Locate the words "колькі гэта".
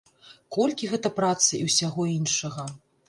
0.55-1.11